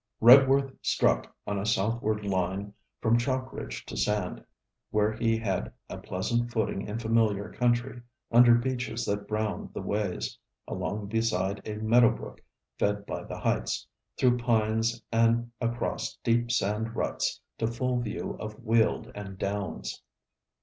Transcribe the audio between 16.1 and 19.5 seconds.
deep sand ruts to full view of weald and